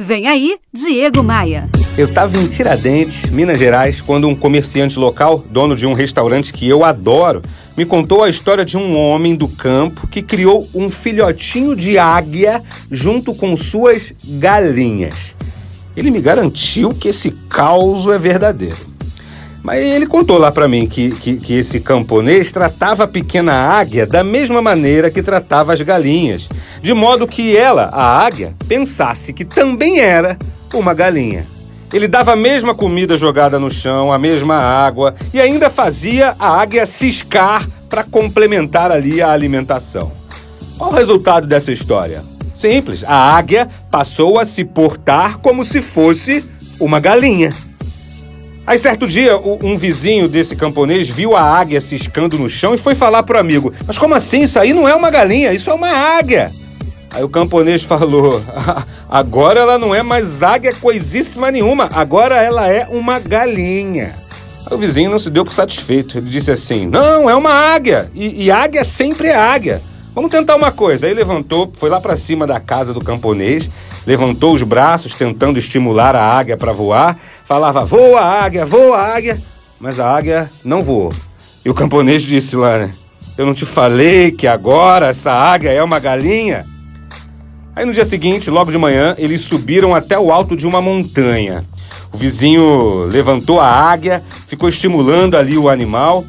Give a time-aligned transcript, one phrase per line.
[0.00, 1.68] Vem aí, Diego Maia.
[1.96, 6.68] Eu estava em Tiradentes, Minas Gerais, quando um comerciante local, dono de um restaurante que
[6.68, 7.42] eu adoro,
[7.76, 12.62] me contou a história de um homem do campo que criou um filhotinho de águia
[12.88, 15.34] junto com suas galinhas.
[15.96, 18.86] Ele me garantiu que esse caos é verdadeiro.
[19.64, 24.06] Mas ele contou lá para mim que, que, que, esse camponês tratava a pequena águia
[24.06, 26.48] da mesma maneira que tratava as galinhas,
[26.80, 30.38] de modo que ela, a águia, pensasse que também era
[30.72, 31.46] uma galinha.
[31.92, 36.60] Ele dava a mesma comida jogada no chão, a mesma água e ainda fazia a
[36.60, 40.12] águia ciscar para complementar ali a alimentação.
[40.76, 42.22] Qual o resultado dessa história?
[42.54, 46.44] Simples, a águia passou a se portar como se fosse
[46.78, 47.52] uma galinha.
[48.66, 52.94] Aí certo dia, um vizinho desse camponês viu a águia ciscando no chão e foi
[52.94, 54.42] falar pro amigo: Mas como assim?
[54.42, 56.50] Isso aí não é uma galinha, isso é uma águia.
[57.12, 58.42] Aí o camponês falou:
[59.08, 64.14] Agora ela não é mais águia coisíssima nenhuma, agora ela é uma galinha.
[64.66, 66.18] Aí o vizinho não se deu por satisfeito.
[66.18, 68.10] Ele disse assim: Não, é uma águia.
[68.14, 69.82] E, e águia sempre é águia.
[70.14, 71.06] Vamos tentar uma coisa.
[71.06, 73.70] Aí levantou, foi lá para cima da casa do camponês,
[74.06, 79.40] levantou os braços tentando estimular a águia para voar, falava: "Voa, águia, voa, águia",
[79.80, 81.12] mas a águia não voou.
[81.64, 82.90] E o camponês disse lá, né?
[83.36, 86.66] Eu não te falei que agora essa águia é uma galinha?
[87.78, 91.64] Aí no dia seguinte, logo de manhã, eles subiram até o alto de uma montanha.
[92.12, 96.26] O vizinho levantou a águia, ficou estimulando ali o animal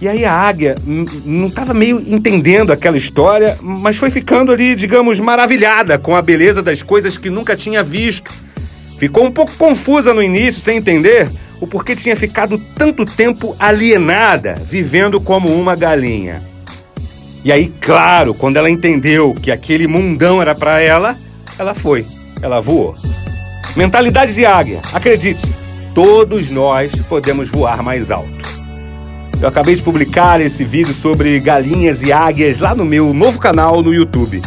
[0.00, 0.76] e aí a águia
[1.24, 6.62] não estava meio entendendo aquela história, mas foi ficando ali, digamos, maravilhada com a beleza
[6.62, 8.30] das coisas que nunca tinha visto.
[8.96, 11.28] Ficou um pouco confusa no início, sem entender
[11.60, 16.53] o porquê tinha ficado tanto tempo alienada, vivendo como uma galinha.
[17.44, 21.14] E aí, claro, quando ela entendeu que aquele mundão era para ela,
[21.58, 22.06] ela foi,
[22.40, 22.94] ela voou.
[23.76, 25.54] Mentalidade de águia, acredite,
[25.94, 28.62] todos nós podemos voar mais alto.
[29.42, 33.82] Eu acabei de publicar esse vídeo sobre galinhas e águias lá no meu novo canal
[33.82, 34.40] no YouTube.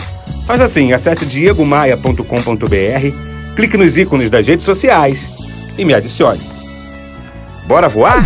[0.47, 5.29] Faz assim, acesse diegomaia.com.br, clique nos ícones das redes sociais
[5.77, 6.41] e me adicione.
[7.67, 8.25] Bora voar?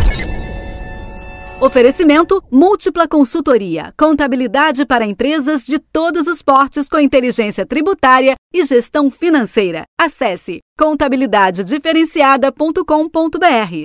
[1.61, 3.93] Oferecimento Múltipla Consultoria.
[3.95, 9.83] Contabilidade para empresas de todos os portes com inteligência tributária e gestão financeira.
[9.95, 13.75] Acesse contabilidadediferenciada.com.br.